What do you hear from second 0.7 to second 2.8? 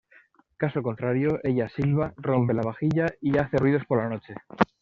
contrario, ella silba, rompe la